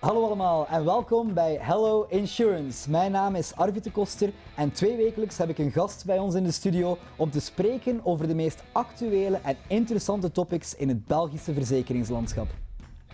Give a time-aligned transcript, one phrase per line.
[0.00, 2.90] Hallo allemaal en welkom bij Hello Insurance.
[2.90, 6.34] Mijn naam is Arvid de Koster en twee wekelijks heb ik een gast bij ons
[6.34, 11.06] in de studio om te spreken over de meest actuele en interessante topics in het
[11.06, 12.46] Belgische verzekeringslandschap.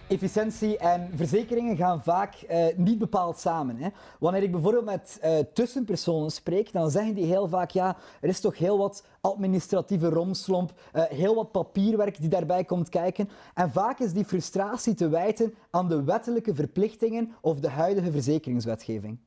[0.09, 3.77] Efficiëntie en verzekeringen gaan vaak uh, niet bepaald samen.
[3.77, 3.89] Hè.
[4.19, 8.41] Wanneer ik bijvoorbeeld met uh, tussenpersonen spreek, dan zeggen die heel vaak ja, er is
[8.41, 13.29] toch heel wat administratieve romslomp, uh, heel wat papierwerk die daarbij komt kijken.
[13.55, 19.19] En vaak is die frustratie te wijten aan de wettelijke verplichtingen of de huidige verzekeringswetgeving.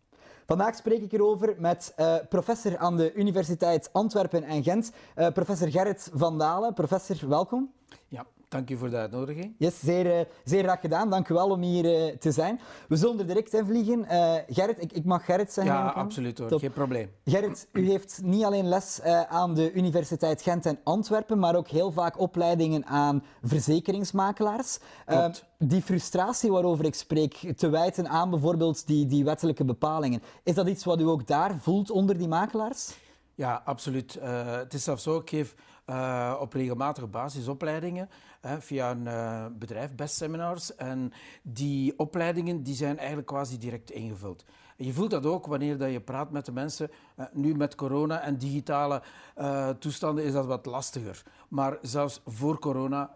[0.45, 4.91] Vandaag spreek ik erover met uh, professor aan de Universiteit Antwerpen en Gent,
[5.33, 6.73] professor Gerrit van Dalen.
[6.73, 7.71] Professor, welkom.
[8.07, 9.55] Ja, Dank u voor de uitnodiging.
[9.57, 11.09] Yes, zeer, uh, zeer graag gedaan.
[11.09, 12.59] Dank u wel om hier uh, te zijn.
[12.87, 13.99] We zullen er direct in vliegen.
[13.99, 15.73] Uh, Gerrit, ik, ik, mag Gerrit zeggen.
[15.73, 16.47] Ja, absoluut hoor.
[16.47, 16.59] Top.
[16.59, 17.09] Geen probleem.
[17.25, 21.91] Gerrit, u heeft niet alleen les aan de Universiteit Gent en Antwerpen, maar ook heel
[21.91, 24.79] vaak opleidingen aan verzekeringsmakelaars.
[25.57, 30.21] die frustratie waarover ik spreek, te wijten aan bijvoorbeeld die, die wettelijke bepalingen.
[30.43, 32.91] Is dat iets wat u ook daar voelt onder die makelaars?
[33.35, 34.19] Ja, absoluut.
[34.21, 35.55] het is zelfs zo, ik geef
[35.89, 38.09] uh, op regelmatige basis opleidingen
[38.41, 40.75] hè, via een uh, bedrijf, Best Seminars.
[40.75, 44.45] En die opleidingen die zijn eigenlijk quasi direct ingevuld.
[44.77, 46.89] En je voelt dat ook wanneer dat je praat met de mensen.
[47.15, 49.01] Uh, nu met corona en digitale
[49.79, 51.23] toestanden is dat wat lastiger.
[51.47, 53.11] Maar zelfs voor corona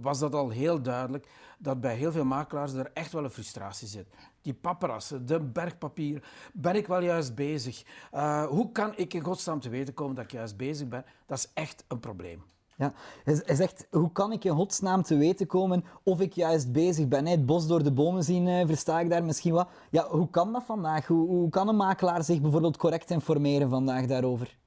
[0.00, 1.26] was dat al heel duidelijk
[1.58, 4.06] dat bij heel veel makelaars er echt wel een frustratie zit
[4.42, 6.22] die paparazzen, de bergpapier.
[6.52, 7.82] Ben ik wel juist bezig?
[8.14, 11.04] Uh, hoe kan ik in godsnaam te weten komen dat ik juist bezig ben?
[11.26, 12.42] Dat is echt een probleem.
[12.76, 12.92] Ja,
[13.24, 17.26] hij zegt, hoe kan ik in godsnaam te weten komen of ik juist bezig ben?
[17.26, 19.68] Het bos door de bomen zien, eh, versta ik daar misschien wat.
[19.90, 21.06] Ja, hoe kan dat vandaag?
[21.06, 24.58] Hoe, hoe kan een makelaar zich bijvoorbeeld correct informeren vandaag daarover?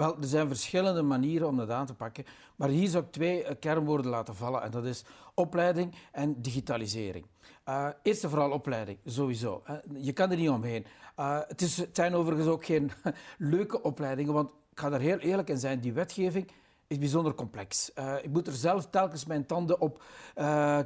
[0.00, 2.24] Wel, er zijn verschillende manieren om dat aan te pakken.
[2.56, 4.62] Maar hier zou ik twee eh, kernwoorden laten vallen.
[4.62, 7.26] En dat is opleiding en digitalisering.
[7.68, 9.62] Uh, eerst en vooral opleiding, sowieso.
[9.94, 10.86] Je kan er niet omheen.
[11.18, 12.90] Uh, het, is, het zijn overigens ook geen
[13.54, 15.80] leuke opleidingen, want ik ga daar heel eerlijk in zijn.
[15.80, 16.50] Die wetgeving
[16.86, 17.90] is bijzonder complex.
[17.98, 20.02] Uh, ik moet er zelf telkens mijn tanden op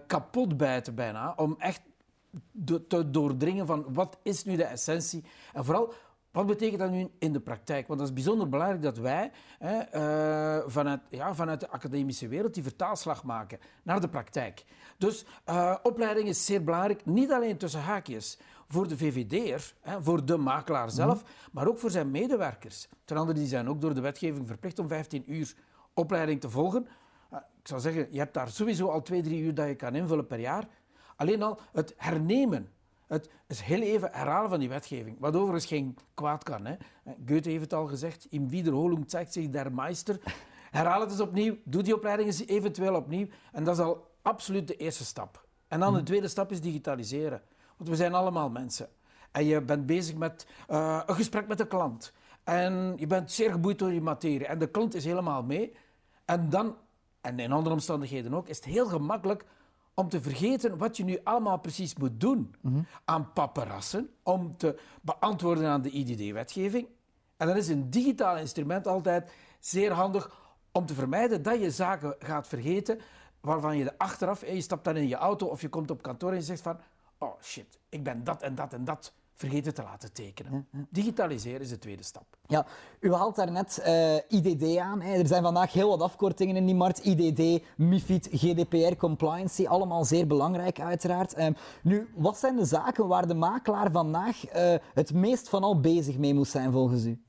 [0.07, 1.81] kapot bijten bijna, om echt
[2.89, 5.25] te doordringen van wat is nu de essentie.
[5.53, 5.93] En vooral,
[6.35, 7.87] wat betekent dat nu in de praktijk?
[7.87, 9.79] Want dat is bijzonder belangrijk dat wij hè,
[10.59, 14.65] uh, vanuit, ja, vanuit de academische wereld die vertaalslag maken naar de praktijk.
[14.99, 20.37] Dus uh, opleiding is zeer belangrijk, niet alleen tussen haakjes voor de VVD'er, voor de
[20.37, 21.29] makelaar zelf, mm.
[21.53, 22.89] maar ook voor zijn medewerkers.
[23.05, 25.55] Ten andere die zijn ook door de wetgeving verplicht om 15 uur
[25.95, 26.87] opleiding te volgen.
[27.33, 29.95] Uh, ik zou zeggen, je hebt daar sowieso al twee, drie uur dat je kan
[29.95, 30.69] invullen per jaar.
[31.17, 32.73] Alleen al het hernemen
[33.07, 36.65] het is heel even herhalen van die wetgeving, wat overigens geen kwaad kan.
[36.65, 36.75] Hè.
[37.27, 40.21] Goethe heeft het al gezegd, in Wiederholung zeigt zich der Meister.
[40.71, 43.27] Herhaal het eens opnieuw, doe die opleiding eens eventueel opnieuw.
[43.53, 45.45] En dat is al absoluut de eerste stap.
[45.69, 46.07] En dan de mhm.
[46.07, 47.43] tweede stap is digitaliseren.
[47.77, 48.89] Want we zijn allemaal mensen.
[49.31, 52.13] En je bent bezig met uh, een gesprek met de klant.
[52.45, 54.47] En je bent zeer geboeid door die materie.
[54.47, 55.77] En de klant is helemaal mee.
[56.25, 56.77] En dan,
[57.21, 59.45] en in andere omstandigheden ook, is het heel gemakkelijk
[59.95, 62.55] om te vergeten wat je nu allemaal precies moet doen
[63.05, 66.89] aan paparassen, om te beantwoorden aan de IDD-wetgeving.
[67.37, 72.17] En dan is een digitaal instrument altijd zeer handig om te vermijden dat je zaken
[72.19, 73.01] gaat vergeten
[73.41, 76.31] waarvan je de achteraf, je stapt dan in je auto of je komt op kantoor
[76.31, 76.81] en je zegt van,
[77.19, 80.69] oh shit, ik ben dat en dat en dat vergeten te laten tekenen.
[80.91, 82.25] Digitaliseren is de tweede stap.
[82.47, 82.67] Ja,
[83.01, 85.01] u haalt daarnet uh, eh, IDD aan.
[85.01, 85.13] Hè.
[85.13, 87.05] Er zijn vandaag heel wat afkortingen in die markt.
[87.05, 91.39] IDD, MIFID, GDPR, compliancy, allemaal zeer belangrijk uiteraard.
[91.39, 91.47] Uh,
[91.83, 96.19] nu, wat zijn de zaken waar de makelaar vandaag uh, het meest van al bezig
[96.19, 97.23] mee moet zijn volgens u?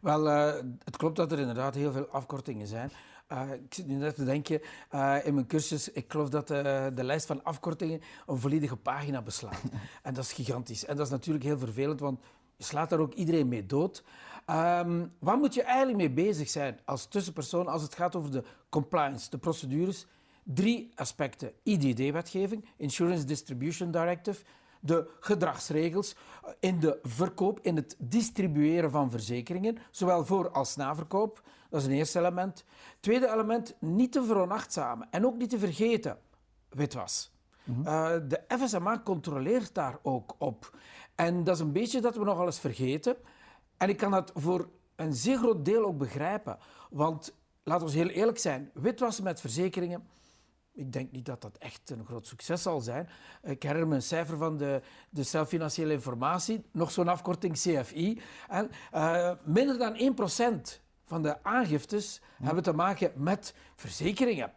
[0.00, 2.90] Wel, uh, het klopt dat er inderdaad heel veel afkortingen zijn.
[3.32, 4.60] Uh, ik zit nu net te denken,
[4.94, 9.62] uh, in mijn cursus, ik geloof dat de lijst van afkortingen een volledige pagina beslaat.
[10.02, 10.84] en dat is gigantisch.
[10.84, 12.20] En dat is natuurlijk heel vervelend, want
[12.56, 14.04] je slaat daar ook iedereen mee dood.
[14.50, 18.44] Um, waar moet je eigenlijk mee bezig zijn als tussenpersoon als het gaat over de
[18.68, 20.06] compliance, de procedures?
[20.42, 21.52] Drie aspecten.
[21.62, 24.44] IDD-wetgeving, Insurance Distribution Directive,
[24.80, 26.16] de gedragsregels
[26.60, 31.42] in de verkoop, in het distribueren van verzekeringen, zowel voor als na verkoop.
[31.76, 32.64] Dat is een eerste element.
[33.00, 36.18] Tweede element, niet te veronachtzamen en ook niet te vergeten,
[36.68, 37.34] witwas.
[37.64, 37.84] Mm
[38.28, 40.76] de FSMA controleert daar ook op.
[41.14, 43.16] En dat is een beetje dat we nogal eens vergeten.
[43.76, 46.58] En ik kan dat voor een zeer groot deel ook begrijpen.
[46.90, 50.06] Want, laten we heel eerlijk zijn, witwassen met verzekeringen
[50.76, 53.08] ik denk niet dat dat echt een groot succes zal zijn.
[53.42, 58.20] Ik herinner me een cijfer van de, de zelffinanciële informatie, nog zo'n afkorting CFI.
[58.48, 60.16] En, uh, minder dan
[60.78, 64.52] 1% van de aangiftes hebben te maken met verzekeringen.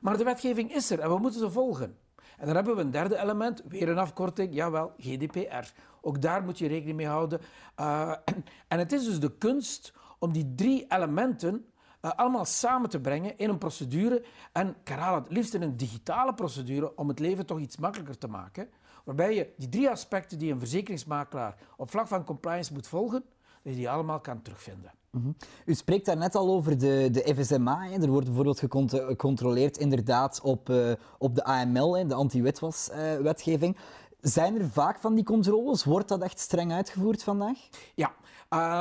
[0.00, 1.96] Maar de wetgeving is er en we moeten ze volgen.
[2.36, 5.72] En dan hebben we een derde element, weer een afkorting, jawel, GDPR.
[6.00, 7.40] Ook daar moet je rekening mee houden.
[7.80, 8.14] Uh,
[8.68, 11.66] en, het is dus de kunst om die drie elementen
[12.02, 14.24] uh, allemaal samen te brengen in een procedure.
[14.52, 18.28] En Karal, het liefst in een digitale procedure om het leven toch iets makkelijker te
[18.28, 18.68] maken.
[19.04, 23.24] Waarbij je die drie aspecten die een verzekeringsmakelaar op vlak van compliance moet volgen,
[23.62, 24.92] dat je die allemaal kan terugvinden.
[25.14, 25.30] Mhm.
[25.64, 27.82] U spreekt daar net al over de, de FSMA.
[27.82, 28.02] Hè.
[28.02, 33.76] Er wordt bijvoorbeeld gecontroleerd inderdaad op, uh, op de AML, hè, de anti-witwas-wetgeving.
[34.20, 35.84] Zijn er vaak van die controles?
[35.84, 37.58] Wordt dat echt streng uitgevoerd vandaag?
[37.94, 38.12] Ja.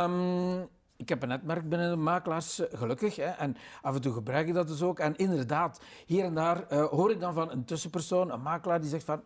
[0.03, 3.15] Um, ik heb een netwerk binnen de makelaars, eh, gelukkig.
[3.15, 4.99] Hè, en af en toe gebruik ik dat dus ook.
[4.99, 8.89] En inderdaad, hier en daar uh, hoor ik dan van een tussenpersoon, een makelaar, die
[8.89, 9.21] zegt van...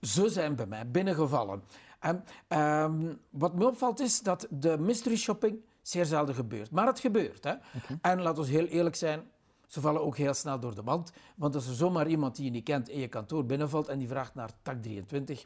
[0.00, 1.62] Ze zijn bij mij binnengevallen.
[2.00, 6.70] En um, wat me opvalt is dat de mystery shopping zeer zelden gebeurt.
[6.70, 7.44] Maar het gebeurt.
[7.44, 7.50] Hè.
[7.50, 7.98] Okay.
[8.00, 9.22] En laten we heel eerlijk zijn,
[9.66, 11.12] ze vallen ook heel snel door de mand.
[11.36, 14.08] Want als er zomaar iemand die je niet kent in je kantoor binnenvalt en die
[14.08, 15.44] vraagt naar tak 23,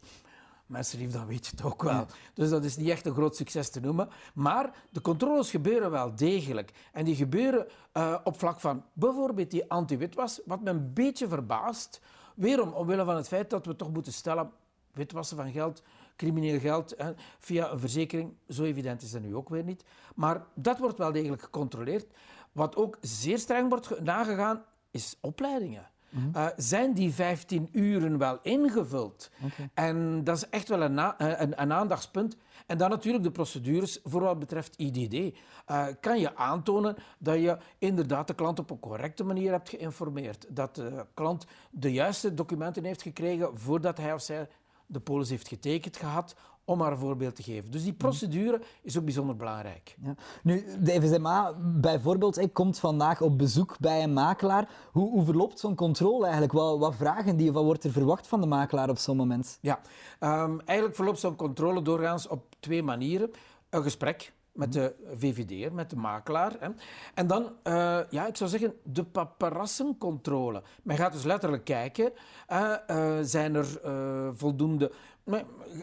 [0.67, 2.07] mensen dan weet je het ook wel.
[2.35, 4.09] Dus dat is niet echt een groot succes te noemen.
[4.35, 6.73] Maar de controles gebeuren wel degelijk.
[6.93, 12.01] En die gebeuren uh, op vlak van bijvoorbeeld die anti-witwas, wat me een beetje verbaast.
[12.35, 14.51] Weerom, omwille van het feit dat we toch moeten stellen,
[14.93, 15.83] witwassen van geld,
[16.16, 19.84] crimineel geld hè, via een verzekering, zo evident is dat nu ook weer niet.
[20.14, 22.06] Maar dat wordt wel degelijk gecontroleerd.
[22.52, 25.88] Wat ook zeer streng wordt nagegaan, is opleidingen.
[26.37, 29.31] Uh, zijn die 15 uren wel ingevuld?
[29.44, 29.70] Okay.
[29.75, 32.37] En dat is echt wel een, eh, een, een, aandachtspunt.
[32.66, 35.14] En dan natuurlijk de procedures voor wat betreft IDD.
[35.14, 35.28] Uh,
[35.66, 40.46] eh, kan je aantonen dat je inderdaad de klant op een correcte manier hebt geïnformeerd?
[40.49, 44.49] Dat de klant de juiste documenten heeft gekregen voordat hij of zij
[44.87, 46.35] de polis heeft getekend gehad,
[46.65, 47.71] om maar een voorbeeld te geven.
[47.71, 49.97] Dus die procedure is ook bijzonder belangrijk.
[50.03, 50.15] Ja.
[50.43, 54.69] Nu, de FSMA bijvoorbeeld komt vandaag op bezoek bij een makelaar.
[54.93, 56.53] Hoe, hoe verloopt zo'n controle eigenlijk?
[56.53, 59.59] Wat, wat, vragen die, wat wordt er verwacht van de makelaar op zo'n moment?
[59.61, 59.81] Ja,
[60.21, 63.31] um, eigenlijk verloopt zo'n controle doorgaans op twee manieren.
[63.71, 66.56] Een gesprek met de VVD'er, met de makelaar.
[66.61, 66.69] Hè.
[67.15, 70.62] En dan, uh, ja, ik zou zeggen, de paparassencontrole.
[70.83, 72.12] Men gaat dus letterlijk kijken,
[72.53, 73.67] uh, uh, zijn er
[74.37, 74.93] voldoende...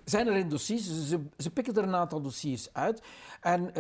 [0.05, 1.07] Zijn er in dossiers?
[1.07, 3.01] Ze, ze, pikken er een aantal dossiers uit.
[3.41, 3.73] En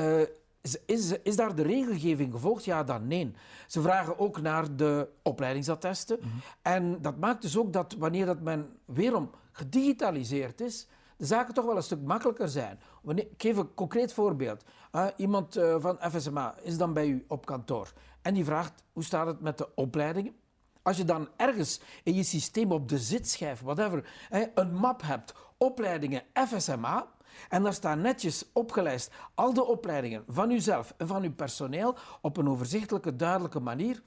[0.85, 2.65] is, is daar de regelgeving gevolgd?
[2.65, 3.31] Ja, dan nee.
[3.67, 6.17] Ze vragen ook naar de opleidingsattesten.
[6.21, 6.41] Mm -hmm.
[6.61, 10.87] En dat maakt dus ook dat wanneer dat men weerom gedigitaliseerd is
[11.21, 12.79] de zaken toch wel een stuk makkelijker zijn.
[13.01, 14.63] Wanneer, ik geef een concreet voorbeeld.
[14.91, 19.03] Uh, iemand uh, van FSMA is dan bij u op kantoor en die vraagt hoe
[19.03, 20.35] staat het met de opleidingen.
[20.81, 24.09] Als je dan ergens in je systeem op de zitschijf, whatever,
[24.53, 27.07] een map hebt, opleidingen FSMA,
[27.49, 32.37] en daar staan netjes opgelijst al de opleidingen van uzelf en van uw personeel op
[32.37, 34.01] een overzichtelijke, duidelijke manier,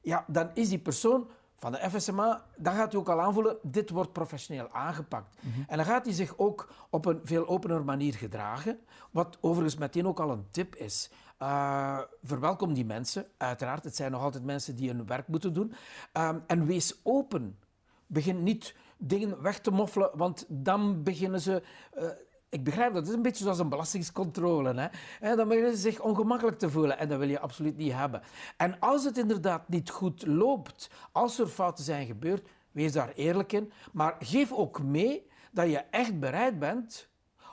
[0.00, 1.28] ja, dan is die persoon
[1.60, 5.36] van de FSMA, dan gaat hij ook al aanvoelen, dit wordt professioneel aangepakt.
[5.40, 8.78] Mm En dan gaat hij zich ook op een veel opener manier gedragen,
[9.10, 11.10] wat overigens meteen ook al een tip is.
[11.42, 13.84] Uh, verwelkom die mensen, uiteraard.
[13.84, 15.72] Het zijn nog altijd mensen die hun werk moeten doen.
[16.16, 17.58] Uh, en wees open.
[18.06, 21.62] Begin niet dingen weg te moffelen, want dan beginnen ze...
[21.98, 22.04] Uh,
[22.50, 23.00] ik begrijp dat.
[23.02, 24.90] Het is een beetje zoals een belastingscontrole.
[25.20, 25.36] Hè?
[25.36, 28.22] Dan beginnen ze zich ongemakkelijk te voelen en dat wil je absoluut niet hebben.
[28.56, 33.52] En als het inderdaad niet goed loopt, als er fouten zijn gebeurd, wees daar eerlijk
[33.52, 33.72] in.
[33.92, 37.08] Maar geef ook mee dat je echt bereid bent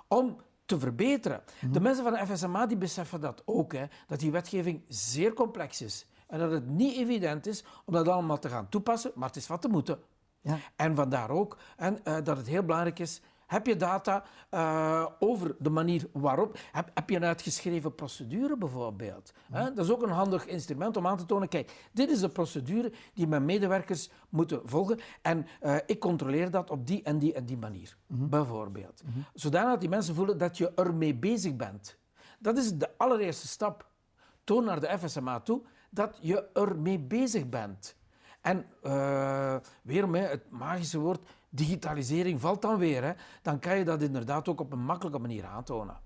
[0.07, 1.43] om te verbeteren.
[1.59, 1.71] Mhm.
[1.71, 5.81] De mensen van de FSMA die beseffen dat ook, hè, dat die wetgeving zeer complex
[5.81, 6.05] is.
[6.27, 9.47] En dat het niet evident is om dat allemaal te gaan toepassen, maar het is
[9.47, 9.99] wat te moeten.
[10.41, 10.57] Ja.
[10.75, 15.55] En vandaar ook en, uh, dat het heel belangrijk is heb je data uh, over
[15.59, 16.57] de manier waarop?
[16.71, 19.33] Heb, heb, je een uitgeschreven procedure bijvoorbeeld?
[19.51, 19.69] Ja.
[19.69, 22.91] Dat is ook een handig instrument om aan te tonen, kijk, dit is de procedure
[23.13, 27.45] die mijn medewerkers moeten volgen en uh, ik controleer dat op die en die en
[27.45, 28.29] die manier, mm -hmm.
[28.29, 29.01] bijvoorbeeld.
[29.05, 29.25] Mm -hmm.
[29.33, 31.97] Zodanig die mensen voelen dat je ermee bezig bent.
[32.39, 33.89] Dat is de allereerste stap.
[34.43, 37.95] Toon naar de FSMA toe dat je ermee bezig bent.
[38.41, 43.11] En uh, weer met het magische woord digitalisering valt dan weer, hè,
[43.41, 45.97] dan kan je dat inderdaad ook op een makkelijke manier aantonen.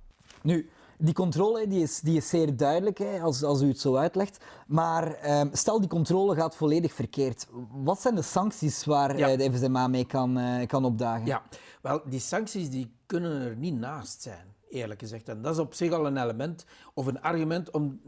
[0.42, 3.96] Nu, die controle die is, die is zeer duidelijk hè, als, als u het zo
[3.96, 4.46] uitlegt.
[4.68, 7.48] Maar eh, stel die controle gaat volledig verkeerd.
[7.72, 9.36] Wat zijn de sancties waar ja.
[9.36, 11.26] de FSMA mee kan, uh, kan opdagen?
[11.26, 11.42] Ja,
[11.82, 15.30] wel, die sancties die kunnen er niet naast zijn, eerlijk gezegd.
[15.30, 18.02] En dat is op zich al een element of een argument om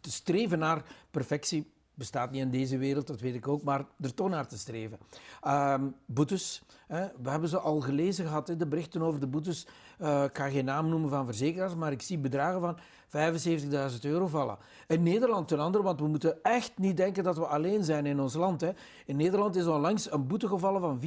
[0.00, 4.14] te streven naar perfectie bestaat niet in deze wereld, dat weet ik ook, maar er
[4.14, 4.98] toch naar te streven.
[5.42, 9.66] Ehm, boetes, hè, we hebben ze al gelezen gehad, de berichten over de boetes.
[9.98, 12.78] Uh, ik ga geen naam noemen van verzekeraars, maar ik zie bedragen van
[13.08, 14.58] 75.000 euro vallen.
[14.86, 18.20] In Nederland ten andere, want we moeten echt niet denken dat we alleen zijn in
[18.20, 18.60] ons land.
[18.60, 18.70] Hè.
[19.06, 21.00] In Nederland is onlangs een boete gevallen van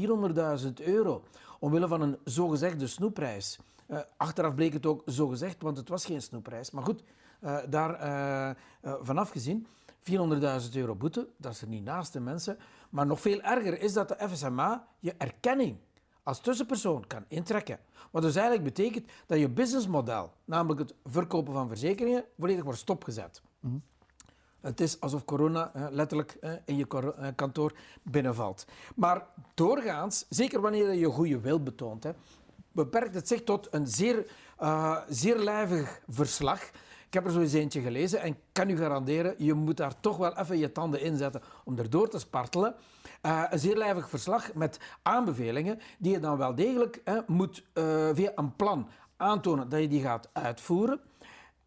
[0.63, 1.23] 400.000 euro,
[1.59, 3.59] omwille van een zogezegde snoepprijs.
[3.87, 6.71] Uh, achteraf bleek het ook zogezegd, want het was geen snoepprijs.
[6.71, 7.03] Maar goed,
[7.43, 8.55] uh, daar
[9.01, 9.67] vanaf gezien.
[10.03, 12.57] 400.000 euro boete, dat is er niet naast de mensen.
[12.89, 15.77] Maar nog veel erger is dat de FSMA je erkenning
[16.23, 17.79] als tussenpersoon kan intrekken.
[18.11, 23.41] Wat dus eigenlijk betekent dat je businessmodel, namelijk het verkopen van verzekeringen, volledig wordt stopgezet.
[23.59, 23.83] Mm
[24.61, 28.65] Het is alsof corona letterlijk in je eh, kantoor binnenvalt.
[28.95, 32.05] Maar doorgaans, zeker wanneer je goede wil betoont,
[32.71, 34.25] beperkt het zich tot een zeer,
[34.61, 36.71] uh, zeer lijvig verslag
[37.13, 40.17] ik heb er zo eens eentje gelezen en kan u garanderen, je moet daar toch
[40.17, 42.75] wel even je tanden in zetten om erdoor te spartelen.
[43.25, 48.31] Uh, een zeer lijvig verslag met aanbevelingen die je dan wel degelijk moet uh, via
[48.35, 50.99] een plan aantonen dat je die gaat uitvoeren.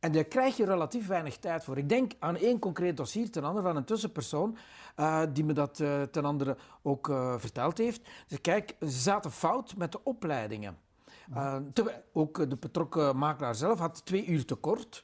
[0.01, 1.79] En daar krijg je relatief weinig tijd voor.
[1.79, 4.57] Ik denk aan één concreet dossier ten andere van een tussenpersoon
[4.97, 5.75] uh, die me dat
[6.11, 8.09] ten andere ook verteld heeft.
[8.29, 10.79] Dus kijk, ze zaten fout met de opleidingen.
[12.13, 15.03] ook de betrokken makelaar zelf had twee uur tekort.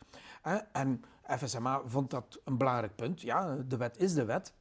[0.73, 3.21] En FSMA vond dat een belangrijk punt.
[3.21, 4.53] Ja, de wet is de wet.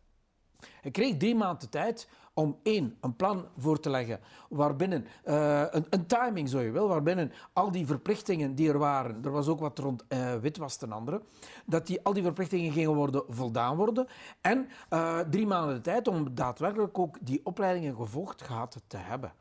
[0.81, 4.19] Hij kreeg drie maanden tijd om één, een plan voor te leggen,
[4.49, 9.23] waarbinnen, uh, een, een, timing zo je wil, waarbinnen al die verplichtingen die er waren,
[9.23, 11.21] er was ook wat rond uh, witwas ten andere,
[11.65, 14.07] dat die, al die verplichtingen gingen worden voldaan worden.
[14.41, 19.33] En uh, drie maanden de tijd om daadwerkelijk ook die opleidingen gevolgd gehad te hebben.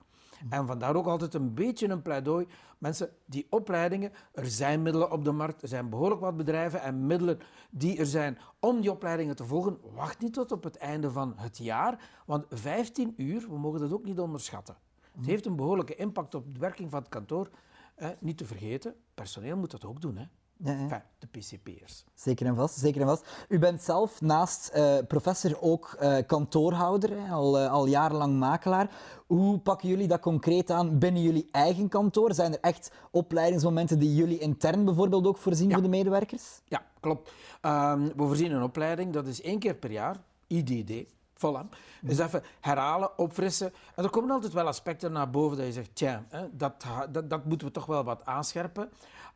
[0.49, 2.47] En vandaar ook altijd een beetje een pleidooi.
[2.78, 7.06] Mensen, die opleidingen, er zijn middelen op de markt, er zijn behoorlijk wat bedrijven en
[7.06, 7.38] middelen
[7.70, 9.78] die er zijn om die opleidingen te volgen.
[9.94, 13.92] Wacht niet tot op het einde van het jaar, want 15 uur, we mogen dat
[13.92, 14.76] ook niet onderschatten.
[15.16, 17.50] Het heeft een behoorlijke impact op de werking van het kantoor.
[17.94, 20.16] Eh, niet te vergeten, personeel moet dat ook doen.
[20.16, 20.25] Hè.
[20.64, 21.05] Ja, ja.
[21.19, 22.05] de PCP'ers.
[22.14, 23.26] Zeker en vast, zeker en vast.
[23.49, 28.90] U bent zelf naast uh, professor ook uh, kantoorhouder, hè, al, uh, al jarenlang makelaar.
[29.26, 32.35] Hoe pakken jullie dat concreet aan binnen jullie eigen kantoor?
[32.35, 35.75] Zijn er echt opleidingsmomenten die jullie intern bijvoorbeeld ook voorzien ja.
[35.75, 36.61] voor de medewerkers?
[36.64, 37.33] Ja, klopt.
[37.62, 41.05] Um, we voorzien een opleiding, dat is één keer per jaar, IDD.
[41.40, 41.69] Voilà.
[42.00, 43.73] Dus even herhalen, opfrissen.
[43.95, 47.45] En er komen altijd wel aspecten naar boven dat je zegt, tja, dat, dat, dat
[47.45, 48.90] moeten we toch wel wat aanscherpen.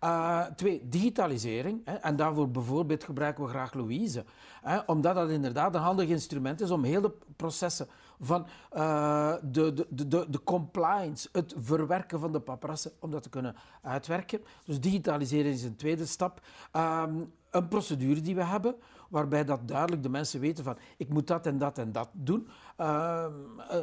[0.05, 1.81] Uh, twee, digitalisering.
[1.85, 4.25] Hè, en daarvoor bijvoorbeeld gebruiken we graag Louise.
[4.63, 7.87] Hè, omdat dat inderdaad een handig instrument is om heel de processen
[8.21, 8.47] van
[8.77, 13.57] uh, de, de, de, de compliance, het verwerken van de paprassen, om dat te kunnen
[13.83, 14.41] uitwerken.
[14.65, 16.41] Dus digitalisering is een tweede stap.
[16.73, 18.75] Um, een procedure die we hebben,
[19.09, 22.49] waarbij dat duidelijk de mensen weten van ik moet dat en dat en dat doen.
[22.81, 23.27] Uh,
[23.71, 23.77] uh,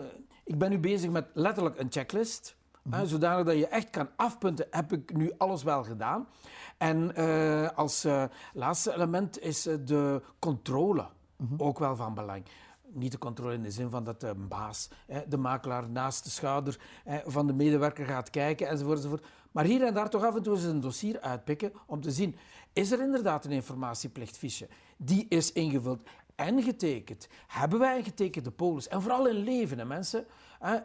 [0.43, 2.55] ik ben nu bezig met letterlijk een checklist.
[2.83, 6.27] Mm zodanig dat je echt kan afpunten, heb ik nu alles wel gedaan.
[6.77, 8.23] En uh, als uh,
[8.53, 11.61] laatste element is de controle mm -hmm.
[11.61, 12.43] ook wel van belang.
[12.93, 16.29] Niet de controle in de zin van dat de baas, hè, de makelaar naast de
[16.29, 19.25] schouder hè, van de medewerker gaat kijken enzovoort, enzovoort.
[19.51, 22.35] Maar hier en daar toch af en toe eens een dossier uitpikken om te zien,
[22.73, 24.67] is er inderdaad een informatieplichtfiche?
[24.97, 26.03] Die is ingevuld
[26.35, 27.27] en getekend.
[27.47, 28.87] Hebben wij een getekende polis?
[28.87, 30.25] En vooral in leven, hè, mensen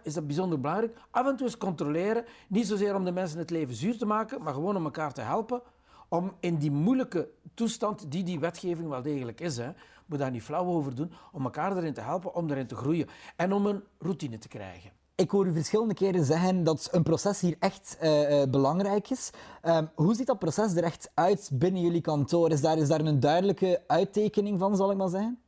[0.02, 0.96] is dat bijzonder belangrijk.
[1.10, 4.42] Af en toe eens controleren, niet zozeer om de mensen het leven zuur te maken,
[4.42, 5.62] maar gewoon om elkaar te helpen.
[6.08, 9.70] Om in die moeilijke toestand die die wetgeving wel degelijk is, hè,
[10.06, 13.08] moet daar niet flauw over doen, om elkaar erin te helpen, om erin te groeien
[13.36, 14.90] en om een routine te krijgen.
[15.14, 19.30] Ik hoor u verschillende keren zeggen dat een proces hier echt uh, belangrijk is.
[19.62, 22.50] Um, hoe ziet dat proces er echt uit binnen jullie kantoor?
[22.50, 25.40] Is daar, is daar een duidelijke uittekening van, zal ik maar zeggen?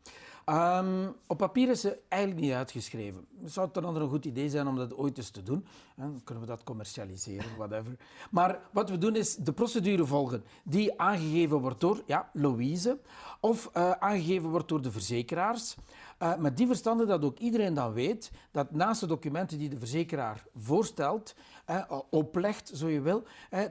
[0.50, 3.26] Um, op papier is ze eigenlijk niet uitgeschreven.
[3.44, 5.66] Zou het dan een goed idee zijn om dat ooit eens te doen?
[5.96, 7.96] Dan kunnen we dat commercialiseren, whatever.
[8.30, 12.98] Maar wat we doen is de procedure volgen die aangegeven wordt door ja, Louise
[13.40, 15.76] of uh, aangegeven wordt door de verzekeraars.
[16.22, 19.78] Uh, met die verstande dat ook iedereen dan weet dat naast de documenten die de
[19.78, 21.34] verzekeraar voorstelt,
[21.70, 23.22] uh, oplegt, zo je wil,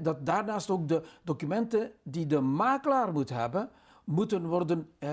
[0.01, 3.69] dat daarnaast ook de documenten die de makelaar moet hebben,
[4.08, 5.10] moeten worden uh,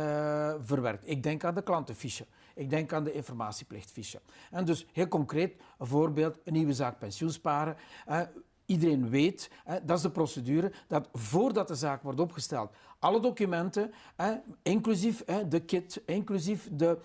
[0.61, 1.09] verwerkt.
[1.09, 2.27] Ik denk aan de klantenfiche.
[2.55, 4.21] Ik denk aan de informatieplichtfiche.
[4.51, 7.77] En dus heel concreet, een voorbeeld, een nieuwe zaak pensioensparen.
[8.09, 8.21] Uh,
[8.67, 13.93] iedereen weet, uh, dat is de procedure, dat voordat de zaak wordt opgesteld, alle documenten,
[14.63, 16.99] inclusief de kit, inclusief de,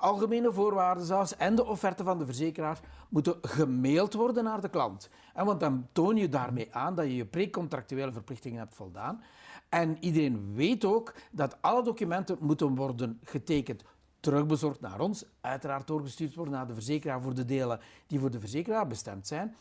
[0.00, 5.08] algemene voorwaarden zelfs en de offerte van de verzekeraar, moeten gemaild worden naar de klant.
[5.34, 9.22] want dan toon je daarmee aan dat je je precontractuele verplichtingen hebt voldaan.
[9.72, 13.84] En iedereen weet ook dat alle documenten moeten worden getekend
[14.20, 18.40] terugbezorgd naar ons, uiteraard doorgestuurd worden naar de verzekeraar voor de delen die voor de
[18.40, 19.56] verzekeraar bestemd zijn.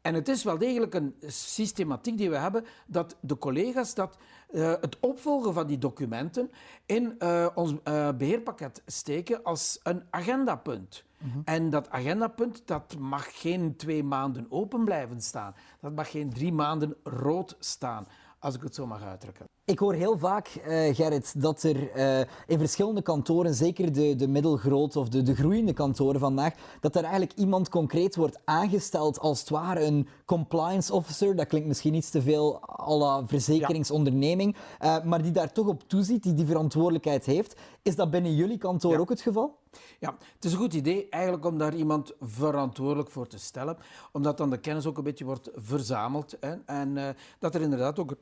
[0.00, 4.16] En het is wel degelijk een systematiek die we hebben dat de collega's dat,
[4.50, 6.50] uh, het opvolgen van die documenten
[6.86, 11.04] in uh, ons uh, beheerpakket steken als een agendapunt.
[11.18, 11.42] Mm -hmm.
[11.44, 15.54] En dat agendapunt dat mag geen twee maanden open blijven staan.
[15.80, 18.06] Dat mag geen drie maanden rood staan
[18.38, 19.55] als ik het zo mag uitdrukken.
[19.66, 24.28] Ik hoor heel vaak, uh, Gerrit, dat er uh, in verschillende kantoren, zeker de, de
[24.28, 29.40] middelgroot of de, de groeiende kantoren vandaag, dat er eigenlijk iemand concreet wordt aangesteld als
[29.40, 31.36] het ware een compliance officer.
[31.36, 34.98] Dat klinkt misschien iets te veel à la verzekeringsonderneming, ja.
[34.98, 37.60] uh, maar die daar toch op toeziet, die die verantwoordelijkheid heeft.
[37.82, 38.98] Is dat binnen jullie kantoor ja.
[38.98, 39.58] ook het geval?
[39.98, 43.76] Ja, het is een goed idee eigenlijk om daar iemand verantwoordelijk voor te stellen,
[44.12, 48.16] omdat dan de kennis ook een beetje wordt verzameld hè, en dat er inderdaad ook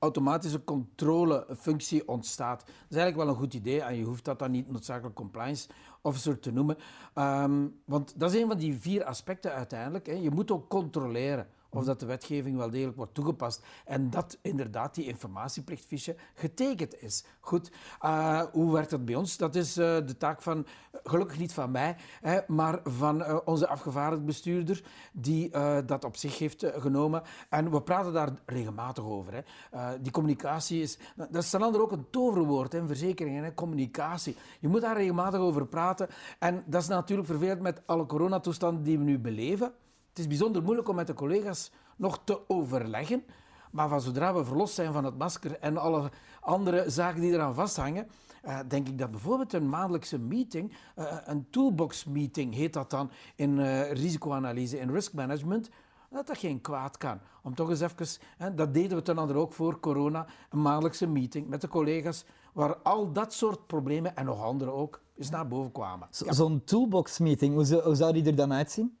[0.00, 2.58] automatische controlefunctie ontstaat.
[2.60, 5.68] Dat is eigenlijk wel een goed idee en je hoeft dat dan niet noodzakelijk compliance
[6.02, 6.76] officer te noemen.
[7.14, 10.06] Um, want dat is een van die vier aspecten uiteindelijk.
[10.06, 10.12] Hè.
[10.12, 13.64] Je moet ook controleren of dat de wetgeving wel degelijk wordt toegepast.
[13.84, 17.24] En dat inderdaad die informatieplichtfiche getekend is.
[17.40, 17.70] Goed,
[18.04, 19.36] uh, hoe werkt dat bij ons?
[19.36, 20.66] Dat is uh, de taak van,
[21.04, 25.50] gelukkig niet van mij, hè, maar van uh, onze afgevaardigd bestuurder, die
[25.86, 27.22] dat op zich heeft genomen.
[27.48, 29.32] En we praten daar regelmatig over.
[29.32, 30.00] Hè.
[30.00, 34.36] die communicatie is, dat is dan ook een toverwoord in verzekeringen, hè, communicatie.
[34.60, 36.08] Je moet daar regelmatig over praten.
[36.38, 39.72] En dat is natuurlijk vervelend met alle coronatoestanden die we nu beleven.
[40.10, 43.24] Het is bijzonder moeilijk om met de collega's nog te overleggen.
[43.70, 47.54] Maar van zodra we verlost zijn van het masker en alle andere zaken die eraan
[47.54, 48.08] vasthangen,
[48.44, 53.10] uh, denk ik dat bijvoorbeeld een maandelijkse meeting, uh, een toolbox meeting heet dat dan
[53.34, 55.70] in uh, risicoanalyse en risk management,
[56.10, 57.18] dat dat geen kwaad kan.
[57.42, 61.06] Om toch eens even, hè, dat deden we ten andere ook voor corona, een maandelijkse
[61.06, 65.48] meeting met de collega's, waar al dat soort problemen en nog andere ook eens naar
[65.48, 66.08] boven kwamen.
[66.10, 66.32] Ja.
[66.32, 68.98] Zo'n toolbox meeting, hoe zou die er dan uitzien?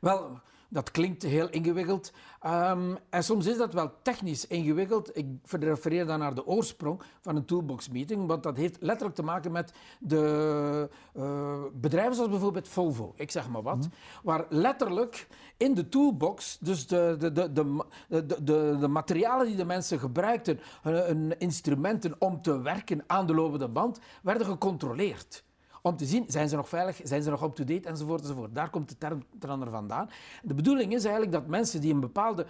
[0.00, 2.12] Wel, dat klinkt heel ingewikkeld.
[2.46, 5.16] Um, en soms is dat wel technisch ingewikkeld.
[5.16, 9.22] Ik refereer dan naar de oorsprong van een toolbox meeting, want dat heeft letterlijk te
[9.22, 13.90] maken met de uh, bedrijven zoals bijvoorbeeld Volvo, ik zeg maar wat, mm -hmm.
[14.22, 19.56] waar letterlijk in de toolbox, dus de, de, de, de, de, de, de materialen die
[19.56, 25.46] de mensen gebruikten, hun, hun instrumenten om te werken aan de lopende band, werden gecontroleerd
[25.82, 28.54] om te zien, zijn ze nog veilig, zijn ze nog up-to-date, enzovoort, enzovoort.
[28.54, 28.96] Daar komt de
[29.38, 30.10] term vandaan.
[30.42, 32.46] De bedoeling is eigenlijk dat mensen die een bepaalde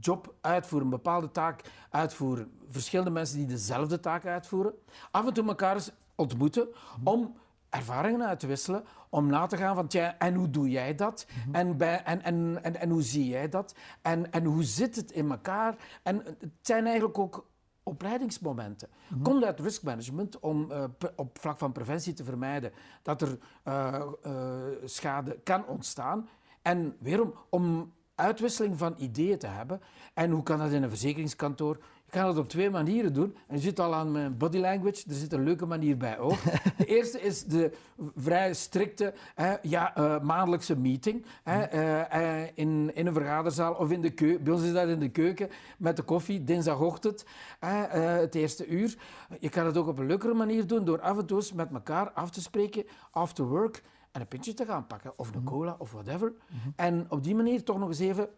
[0.00, 4.74] job uitvoeren, een bepaalde taak uitvoeren, verschillende mensen die dezelfde taak uitvoeren,
[5.10, 6.68] af en toe elkaar eens ontmoeten
[7.04, 7.34] om
[7.70, 11.26] ervaringen uit te wisselen, om na te gaan van, tja, en hoe doe jij dat?
[11.28, 11.54] Mm-hmm.
[11.54, 13.74] en, bij, en, en, en, en hoe zie jij dat?
[14.02, 15.76] En, en hoe zit het in elkaar?
[16.02, 17.46] En het zijn eigenlijk ook
[17.90, 18.88] opleidingsmomenten.
[18.88, 19.22] Mm-hmm.
[19.24, 20.84] Komt uit riskmanagement om uh,
[21.16, 22.72] op vlak van preventie te vermijden
[23.02, 26.28] dat er uh, uh, schade kan ontstaan.
[26.62, 29.80] En weer om uitwisseling van ideeën te hebben.
[30.14, 31.78] En hoe kan dat in een verzekeringskantoor?
[32.10, 33.36] Je kan dat op twee manieren doen.
[33.46, 36.38] En je zit al aan mijn body language, er zit een leuke manier bij ook.
[36.78, 37.72] De eerste is de
[38.16, 43.90] vrij strikte hè, ja, uh, maandelijkse meeting hè, uh, uh, in, in een vergaderzaal of
[43.90, 44.44] in de keuken.
[44.44, 47.24] Bij ons is dat in de keuken met de koffie, dinsdagochtend,
[47.60, 48.96] het eerste uur.
[49.40, 52.10] Je kan het ook op een leukere manier doen door af en toe met elkaar
[52.10, 55.92] af te spreken, after work, en een pintje te gaan pakken, of een cola, of
[55.92, 56.32] whatever.
[56.48, 56.72] Mm-hmm.
[56.76, 58.28] En op die manier toch nog eens even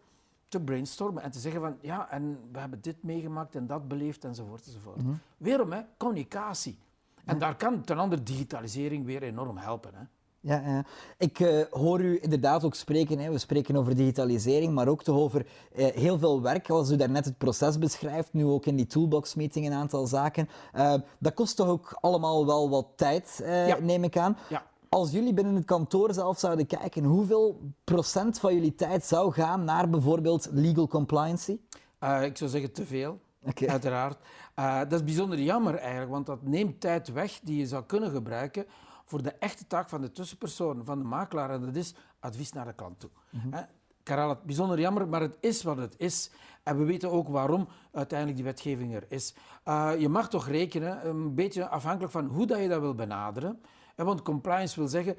[0.53, 4.23] te brainstormen en te zeggen van ja, en we hebben dit meegemaakt en dat beleefd
[4.23, 5.01] enzovoort enzovoort.
[5.01, 5.19] Mm -hmm.
[5.37, 6.77] Weerom, hè, communicatie.
[7.25, 9.91] En daar kan ten andere digitalisering weer enorm helpen.
[9.93, 10.03] Hè.
[10.39, 10.85] Ja, ja.
[11.17, 13.19] Ik uh, hoor u inderdaad ook spreken.
[13.19, 13.31] Hè.
[13.31, 16.69] We spreken over digitalisering, maar ook toch over uh, heel veel werk.
[16.69, 20.49] Als u daarnet het proces beschrijft, nu ook in die toolbox-meeting een aantal zaken.
[20.75, 23.77] Uh, dat kost toch ook allemaal wel wat tijd, ja.
[23.79, 24.37] neem ik aan.
[24.49, 24.63] Ja.
[24.93, 29.63] Als jullie binnen het kantoor zelf zouden kijken, hoeveel procent van jullie tijd zou gaan
[29.63, 31.59] naar bijvoorbeeld legal compliancy?
[32.03, 33.67] Uh, ik zou zeggen te veel, okay.
[33.67, 34.17] uiteraard.
[34.59, 38.11] Uh, dat is bijzonder jammer eigenlijk, want dat neemt tijd weg die je zou kunnen
[38.11, 38.65] gebruiken
[39.05, 41.49] voor de echte taak van de tussenpersoon, van de makelaar.
[41.49, 43.09] En dat is advies naar de klant toe.
[43.29, 43.65] Mm -hmm.
[44.03, 46.31] Karel, het bijzonder jammer, maar het is wat het is.
[46.63, 49.35] En we weten ook waarom uiteindelijk die wetgeving er is.
[49.67, 53.61] Uh, je mag toch rekenen, een beetje afhankelijk van hoe dat je dat wil benaderen.
[53.95, 55.17] Want compliance wil zeggen,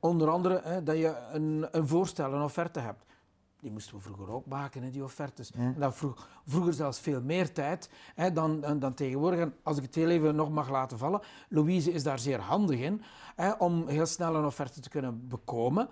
[0.00, 3.04] onder andere, dat je een, een voorstel, een offerte hebt.
[3.60, 5.50] Die moesten we vroeger ook maken, die offertes.
[5.54, 5.60] Ja.
[5.60, 9.40] En dat vroeg, vroeger zelfs veel meer tijd hè, dan, dan, tegenwoordig.
[9.40, 12.80] En als ik het heel even nog mag laten vallen, Louise is daar zeer handig
[12.80, 13.02] in
[13.36, 15.88] hè, om heel snel een offerte te kunnen bekomen.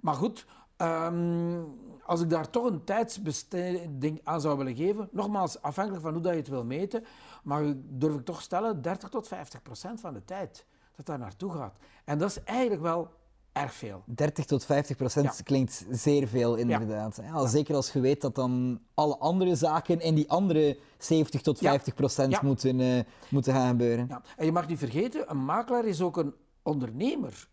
[0.00, 0.46] Maar goed,
[0.82, 1.62] Ehm,
[2.04, 6.32] als ik daar toch een tijdsbesteding aan zou willen geven, nogmaals, afhankelijk van hoe dat
[6.32, 7.04] je het wil meten,
[7.42, 11.52] maar durf ik toch stellen, 30 tot 50 procent van de tijd dat daar naartoe
[11.52, 11.76] gaat.
[12.04, 13.08] En dat is eigenlijk wel
[13.52, 14.02] erg veel.
[14.06, 17.20] 30 tot 50 procent klinkt zeer veel, inderdaad.
[17.22, 17.46] Ja.
[17.46, 21.94] Zeker als je weet dat dan alle andere zaken in die andere 70 tot 50
[21.94, 24.08] procent moeten, uh, moeten gaan gebeuren.
[24.36, 27.48] En je mag niet vergeten, een makelaar is ook een ondernemer.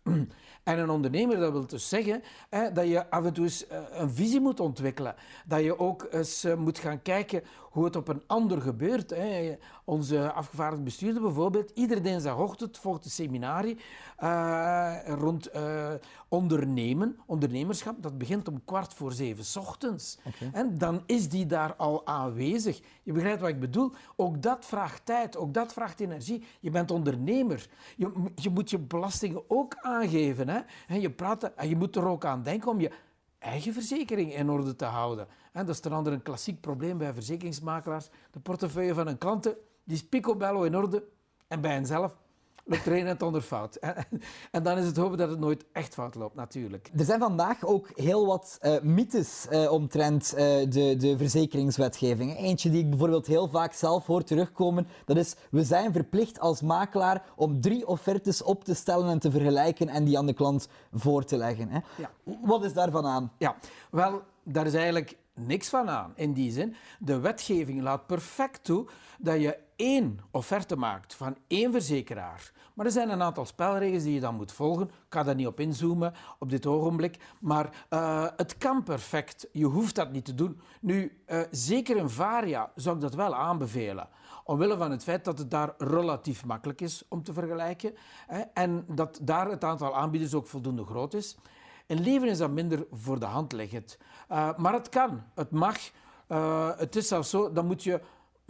[0.62, 3.80] En een ondernemer, dat wil dus zeggen hè, dat je af en toe eens eh,
[3.90, 5.14] een visie moet ontwikkelen.
[5.46, 9.10] Dat je ook eens uh, moet gaan kijken hoe het op een ander gebeurt.
[9.10, 9.56] Hè.
[9.84, 13.78] Onze afgevaardigde bestuurder bijvoorbeeld, iedere dinsdagochtend volgt een seminarie
[14.18, 15.50] uh, rond
[16.28, 18.02] ondernemen, ondernemerschap.
[18.02, 20.18] Dat begint om kwart voor zeven s ochtends.
[20.52, 22.80] En dan is die daar al aanwezig.
[23.02, 23.92] Je begrijpt wat ik bedoel?
[24.16, 26.44] Ook dat vraagt tijd, ook dat vraagt energie.
[26.60, 27.68] Je bent ondernemer.
[27.96, 30.48] Je, je moet je belastingen ook aangeven.
[30.48, 30.60] Hè?
[30.94, 32.90] je, praat, en je moet er ook aan denken om je
[33.38, 35.26] eigen verzekering in orde te houden.
[35.52, 38.08] dat is ten andere een klassiek probleem bij verzekeringsmakelaars.
[38.30, 41.04] De portefeuille van een klanten die is picobello in orde
[41.48, 42.16] en bij henzelf
[42.70, 43.78] loopt er een en ander fout.
[44.50, 46.90] En dan is het hopen dat het nooit echt fout loopt, natuurlijk.
[46.96, 52.38] Er zijn vandaag ook heel wat uh, mythes uh, omtrent uh, de, de verzekeringswetgeving.
[52.38, 56.62] Eentje die ik bijvoorbeeld heel vaak zelf hoor terugkomen, dat is we zijn verplicht als
[56.62, 60.68] makelaar om drie offertes op te stellen en te vergelijken en die aan de klant
[60.92, 61.68] voor te leggen.
[61.68, 61.78] Hè?
[61.96, 62.10] Ja.
[62.42, 63.32] Wat is daarvan aan?
[63.38, 63.56] Ja,
[63.90, 66.74] wel, daar is eigenlijk niks van aan in die zin.
[66.98, 68.86] De wetgeving laat perfect toe
[69.18, 72.52] dat je één offerte maakt van één verzekeraar.
[72.74, 74.86] Maar er zijn een aantal spelregels die je dan moet volgen.
[74.86, 77.16] Ik ga daar niet op inzoomen op dit ogenblik.
[77.40, 79.48] Maar uh, het kan perfect.
[79.52, 80.60] Je hoeft dat niet te doen.
[80.80, 84.08] Nu, uh, zeker in Varia zou ik dat wel aanbevelen.
[84.44, 87.94] Omwille van het feit dat het daar relatief makkelijk is om te vergelijken.
[88.26, 91.36] Hè, en dat daar het aantal aanbieders ook voldoende groot is.
[91.86, 93.98] In leven is dat minder voor de hand liggend.
[94.30, 95.76] Uh, maar het kan, het mag.
[96.76, 98.00] het is zelfs zo, dan moet je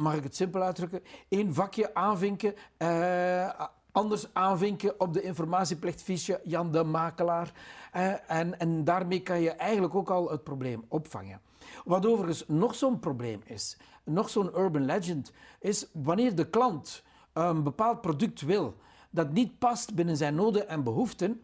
[0.00, 3.50] mag ik het simpel uitdrukken, één vakje aanvinken, eh,
[3.92, 7.52] anders aanvinken op de informatieplichtfiche Jan de Makelaar.
[7.92, 11.40] Eh, en, en daarmee kan je eigenlijk ook al het probleem opvangen.
[11.84, 17.62] Wat overigens nog zo'n probleem is, nog zo'n urban legend, is wanneer de klant een
[17.62, 18.76] bepaald product wil
[19.10, 21.42] dat niet past binnen zijn noden en behoeften,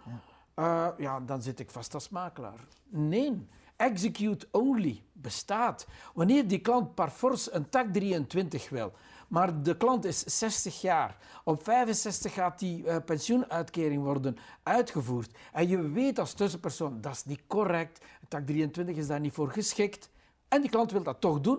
[0.57, 2.61] ja, uh, ja dan zit ik vast als makelaar.
[2.89, 3.47] Nee.
[3.77, 5.87] Execute only bestaat.
[6.15, 8.93] Wanneer die klant par force een tak 23 wil,
[9.29, 15.69] maar de klant is 60 jaar, op 65 gaat die uh, pensioenuitkering worden uitgevoerd en
[15.69, 20.11] je weet als tussenpersoon dat is niet correct, tak 23 is daar niet voor geschikt
[20.49, 21.59] en die klant wil dat toch doen,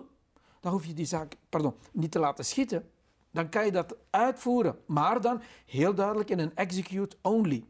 [0.60, 2.90] dan hoef je die zaak pardon, niet te laten schieten.
[3.32, 7.66] Dan kan je dat uitvoeren, maar dan heel duidelijk in een execute only.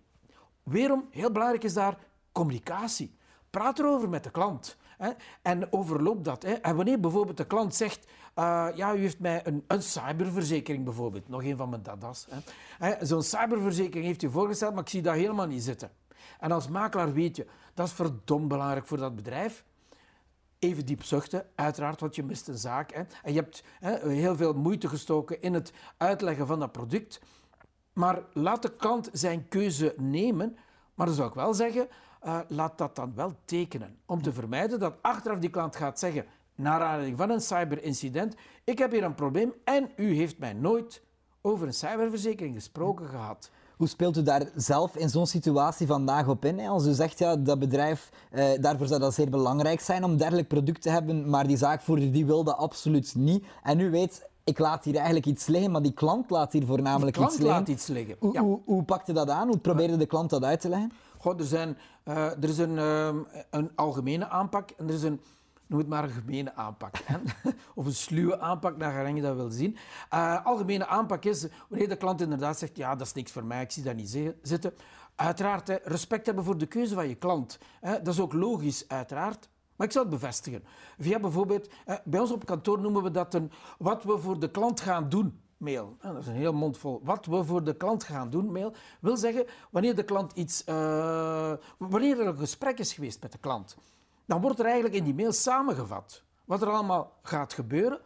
[0.64, 1.98] Weerom, heel belangrijk is daar
[2.32, 3.16] communicatie.
[3.50, 4.78] Praat erover met de klant.
[4.98, 5.10] Hè,
[5.42, 6.44] en overloop dat.
[6.44, 6.54] Hè.
[6.54, 8.06] En wanneer bijvoorbeeld de klant zegt,
[8.36, 12.28] uh, ja, u heeft mij een, een, cyberverzekering bijvoorbeeld, nog een van mijn dadas.
[13.02, 15.92] Zo'n cyberverzekering heeft u voorgesteld, maar ik zie dat helemaal niet zitten.
[16.40, 19.64] En als makelaar weet je, dat is verdomd belangrijk voor dat bedrijf.
[20.60, 22.94] Even diep zuchten, uiteraard, want je mist een zaak.
[22.94, 23.02] Hè.
[23.24, 27.20] En je hebt hè, heel veel moeite gestoken in het uitleggen van dat product.
[27.94, 30.58] Maar laat de klant zijn keuze nemen.
[30.94, 31.88] Maar dan zou ik wel zeggen,
[32.28, 33.98] uh, laat dat dan wel tekenen.
[34.06, 38.78] Om te vermijden dat achteraf die klant gaat zeggen, naar aanleiding van een cyberincident, ik
[38.78, 41.02] heb hier een probleem en u heeft mij nooit
[41.42, 43.50] over een cyberverzekering gesproken gehad.
[43.78, 46.60] Hoe speelt u daar zelf in zo'n situatie vandaag op in?
[46.60, 50.48] Als u zegt, ja, dat bedrijf, eh, daarvoor zou dat zeer belangrijk zijn om dergelijk
[50.48, 53.46] product te hebben, maar die zaakvoerder die wil dat absoluut niet.
[53.64, 57.18] En u weet, ik laat hier eigenlijk iets liggen, maar die klant laat hier voornamelijk
[57.18, 57.48] iets liggen.
[57.48, 58.16] Laat iets liggen.
[58.20, 59.48] Hoe, hoe, hoe pakte dat aan?
[59.48, 60.92] Hoe probeerde de klant dat uit te leggen?
[61.24, 63.16] Er, zijn, uh, er is een, uh,
[63.50, 65.22] een algemene aanpak en er is een,
[65.66, 66.96] noem het maar een gemene aanpak.
[67.76, 69.78] Of een sluwe aanpak, naar gelang je dat wil zien.
[70.14, 73.62] Uh, algemene aanpak is wanneer de klant inderdaad zegt, ja, dat is niks voor mij,
[73.62, 74.74] ik zie dat niet zitten.
[75.16, 77.60] Uiteraard, respect hebben voor de keuze van je klant.
[77.82, 79.50] Dat is ook logisch, uiteraard.
[79.76, 80.64] Maar ik zal het bevestigen.
[80.98, 81.70] Via bijvoorbeeld,
[82.04, 85.40] bij ons op kantoor noemen we dat een wat we voor de klant gaan doen
[85.58, 85.98] mail.
[86.02, 87.02] Dat is een heel mondvol.
[87.04, 91.54] Wat we voor de klant gaan doen, mail, wil zeggen wanneer de klant iets, uh,
[91.78, 93.78] wanneer er een gesprek is geweest met de klant,
[94.26, 98.00] dan wordt er eigenlijk in die mail samengevat wat er allemaal gaat gebeuren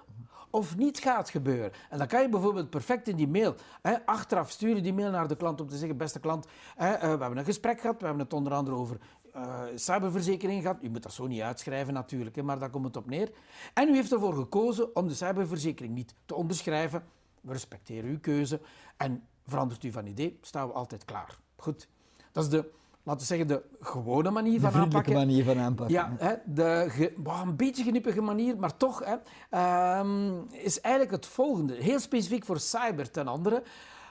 [0.50, 1.72] of niet gaat gebeuren.
[1.90, 5.28] En dan kan je bijvoorbeeld perfect in die mail, hè, achteraf sturen die mail naar
[5.28, 8.06] de klant om te zeggen, beste klant, hè, uh, we hebben een gesprek gehad, we
[8.06, 8.98] hebben het onder andere over
[9.36, 10.78] uh, cyberverzekering gehad.
[10.82, 13.32] U moet dat zo niet uitschrijven natuurlijk, hè, maar daar komt het op neer.
[13.74, 17.04] En u heeft ervoor gekozen om de cyberverzekering niet te onderschrijven
[17.42, 18.62] we respecteren uw keuze
[18.98, 21.38] en verandert u van idee, staan we altijd klaar.
[21.56, 21.88] Goed,
[22.32, 22.72] dat is de
[23.04, 25.28] laten we zeggen, de gewone manier De van vriendelijke aanpakken.
[25.28, 25.96] manier van aanpakken.
[25.96, 29.16] Ja, hè, de ge- een beetje genippige manier, maar toch hè,
[29.50, 31.74] ehm, is eigenlijk het volgende.
[31.74, 33.64] Heel specifiek voor cyber ten andere.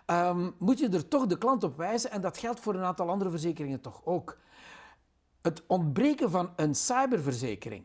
[0.06, 3.08] ehm, moet je er toch de klant op wijzen en dat geldt voor een aantal
[3.10, 4.38] andere verzekeringen toch ook.
[5.42, 7.84] Het ontbreken van een cyberverzekering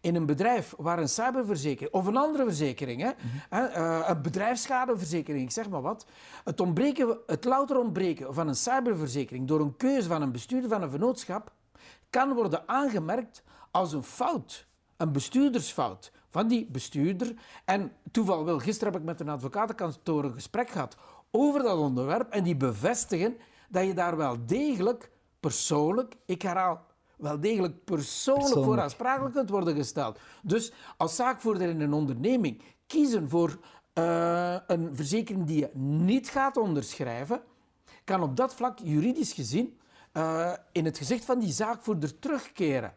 [0.00, 3.10] in een bedrijf waar een cyberverzekering of een andere verzekering, hè,
[3.48, 6.06] eh, een bedrijfsschadeverzekering, ik zeg maar wat,
[6.44, 10.82] het, ontbreken, het louter ontbreken van een cyberverzekering door een keuze van een bestuurder van
[10.82, 11.52] een vennootschap
[12.10, 14.66] kan worden aangemerkt als een fout,
[14.96, 17.34] een bestuurdersfout van die bestuurder.
[17.64, 20.96] En toeval wil, gisteren heb ik met een advocatenkantoor een gesprek gehad
[21.30, 23.36] over dat onderwerp en die bevestigen
[23.68, 26.86] dat je daar wel degelijk persoonlijk, ik herhaal,
[27.22, 28.82] wel degelijk persoonlijk, voor Persoonlijk.
[28.82, 30.18] aansprakelijk kunt worden gesteld.
[30.42, 33.58] Dus als zaakvoerder in een onderneming kiezen voor
[33.92, 37.42] eh, een verzekering die je niet gaat onderschrijven,
[38.04, 39.78] kan op dat vlak juridisch gezien
[40.12, 42.94] eh, in het gezicht van die zaakvoerder terugkeren.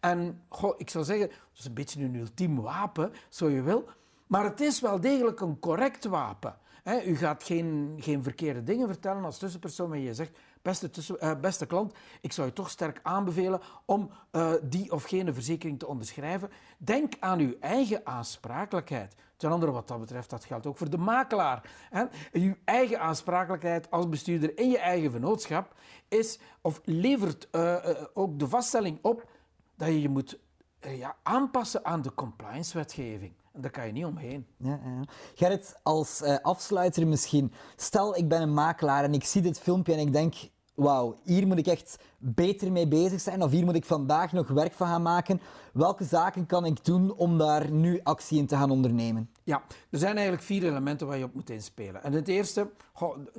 [0.00, 3.84] En goh, ik zou zeggen, het is een beetje een ultiem wapen, zo je wil,
[4.26, 6.58] maar het is wel degelijk een correct wapen.
[6.82, 11.40] Hè, u gaat geen, geen verkeerde dingen vertellen als tussenpersoon, maar je zegt, beste, eh,
[11.40, 15.86] beste klant, ik zou je toch sterk aanbevelen om eh, die of gene verzekering te
[15.86, 16.50] onderschrijven.
[16.78, 19.14] Denk aan uw eigen aansprakelijkheid.
[19.36, 21.70] Ten andere wat dat betreft, dat geldt ook voor de makelaar.
[21.90, 22.04] Hè.
[22.32, 25.74] Uw eigen aansprakelijkheid als bestuurder in je eigen vennootschap
[26.08, 27.76] is, of levert eh,
[28.14, 29.28] ook de vaststelling op
[29.76, 30.38] dat je je moet
[30.80, 33.32] ja, aanpassen aan de compliance-wetgeving.
[33.52, 34.46] En daar kan je niet omheen.
[34.56, 35.04] Ja, ja.
[35.34, 37.52] Gerrit, als afsluiter misschien.
[37.76, 40.34] Stel, ik ben een makelaar en ik zie dit filmpje en ik denk...
[40.76, 44.48] Wauw, hier moet ik echt beter mee bezig zijn of hier moet ik vandaag nog
[44.48, 45.40] werk van gaan maken.
[45.72, 49.30] Welke zaken kan ik doen om daar nu actie in te gaan ondernemen?
[49.42, 52.02] Ja, er zijn eigenlijk vier elementen waar je op moet inspelen.
[52.02, 52.70] En het eerste,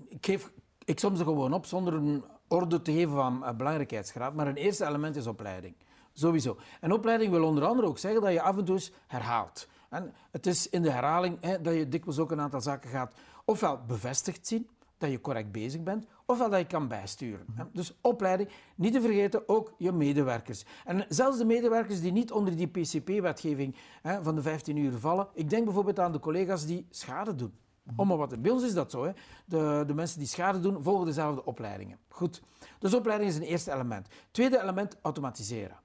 [0.09, 0.51] ik, geef,
[0.85, 4.55] ik som ze gewoon op zonder een orde te geven van eh, belangrijkheidsgraad, maar een
[4.55, 5.75] eerste element is opleiding.
[6.13, 6.57] Sowieso.
[6.81, 9.67] En opleiding wil onder andere ook zeggen dat je af en toe eens herhaalt.
[9.89, 13.13] En het is in de herhaling hè, dat je dikwijls ook een aantal zaken gaat
[13.45, 17.45] ofwel bevestigd zien, dat je correct bezig bent, ofwel dat je kan bijsturen.
[17.53, 17.63] hè.
[17.73, 20.65] Dus opleiding, niet te vergeten ook je medewerkers.
[20.85, 23.75] En zelfs de medewerkers die niet onder die PCP-wetgeving
[24.21, 25.27] van de 15 uur vallen.
[25.33, 27.53] Ik denk bijvoorbeeld aan de collega's die schade doen.
[27.95, 28.41] Om maar wat.
[28.41, 29.03] Bij ons is dat zo.
[29.03, 29.11] Hè.
[29.45, 31.97] De, de mensen die schade doen, volgen dezelfde opleidingen.
[32.09, 32.41] Goed.
[32.79, 34.07] Dus opleiding is een eerste element.
[34.31, 35.77] Tweede element, automatiseren.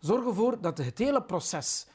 [0.00, 1.86] Zorg ervoor dat het hele proces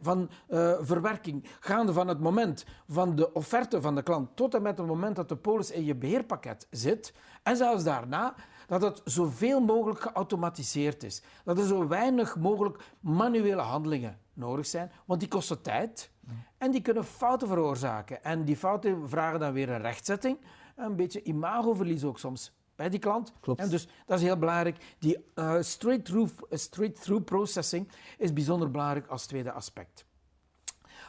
[0.00, 4.62] van eh, verwerking, gaande van het moment van de offerte van de klant tot en
[4.62, 7.12] met het moment dat de polis in je beheerpakket zit,
[7.42, 8.34] en zelfs daarna,
[8.66, 11.22] dat het zoveel mogelijk geautomatiseerd is.
[11.44, 16.10] Dat er zo weinig mogelijk manuele handelingen nodig zijn, want die kosten tijd
[16.58, 18.24] en die kunnen fouten veroorzaken.
[18.24, 20.38] En die fouten vragen dan weer een rechtzetting,
[20.76, 23.32] een beetje imagoverlies ook soms bij die klant.
[23.40, 23.60] Klopt.
[23.60, 24.96] En dus dat is heel belangrijk.
[24.98, 27.88] Die eh, straight-through straight processing
[28.18, 30.06] is bijzonder belangrijk als tweede aspect.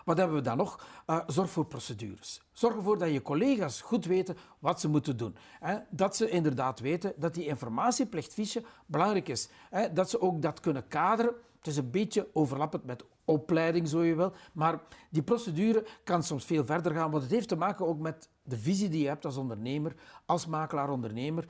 [0.05, 0.87] Wat hebben we dan nog?
[1.05, 2.41] Eh, zorg voor procedures.
[2.51, 5.35] Zorg ervoor dat je collega's goed weten wat ze moeten doen.
[5.59, 5.77] Hè.
[5.89, 9.49] Dat ze inderdaad weten dat die informatieplichtfiche belangrijk is.
[9.69, 9.93] Hè.
[9.93, 11.33] Dat ze ook dat kunnen kaderen.
[11.57, 14.33] Het is een beetje overlappend met opleiding, zo je wil.
[14.53, 18.29] Maar die procedure kan soms veel verder gaan, want het heeft te maken ook met
[18.43, 21.45] de visie die je hebt als ondernemer, als makelaar-ondernemer,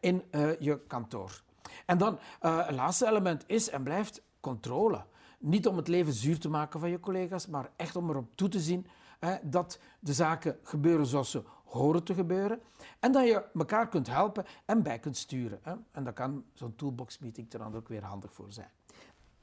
[0.00, 1.42] in eh, je kantoor.
[1.86, 5.04] En dan, eh, een laatste element is en blijft controle.
[5.38, 8.48] Niet om het leven zuur te maken van je collega's, maar echt om erop toe
[8.48, 8.86] te zien
[9.18, 12.60] hè, dat de zaken gebeuren zoals ze horen te gebeuren.
[13.00, 15.58] En dat je elkaar kunt helpen en bij kunt sturen.
[15.62, 15.74] Hè.
[15.90, 18.70] En daar kan zo'n toolbox-meeting er dan ook weer handig voor zijn.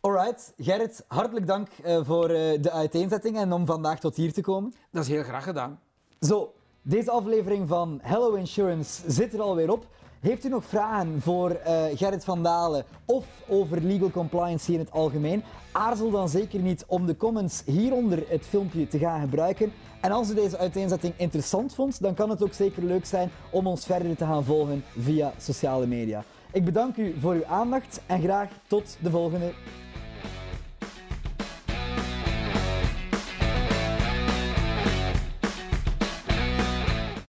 [0.05, 4.41] Alright, Gerrit, hartelijk dank eh, voor eh, de uiteenzetting en om vandaag tot hier te
[4.41, 4.73] komen.
[4.91, 5.79] Dat is heel graag gedaan.
[6.19, 9.85] Zo, deze aflevering van Hello Insurance zit er alweer op.
[10.19, 14.91] Heeft u nog vragen voor eh, Gerrit van Dalen of over legal compliance in het
[14.91, 15.43] algemeen?
[15.71, 19.71] Aarzel dan zeker niet om de comments hieronder het filmpje te gaan gebruiken.
[20.01, 23.67] En als u deze uiteenzetting interessant vond, dan kan het ook zeker leuk zijn om
[23.67, 26.23] ons verder te gaan volgen via sociale media.
[26.51, 29.53] Ik bedank u voor uw aandacht en graag tot de volgende.